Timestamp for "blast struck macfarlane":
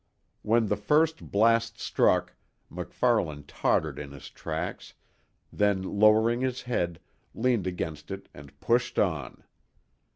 1.31-3.43